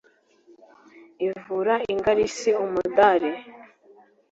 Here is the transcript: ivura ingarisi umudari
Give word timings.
ivura 1.27 1.75
ingarisi 1.93 2.49
umudari 2.63 3.31